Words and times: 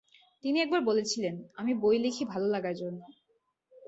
তিনি 0.43 0.57
একবার 0.61 0.81
বলেছিলেন, 0.81 1.35
আমি 1.55 1.71
বই 1.73 1.97
লিখি 1.99 2.23
ভালো 2.25 2.47
লাগার 2.47 2.75
জন্য। 2.75 2.99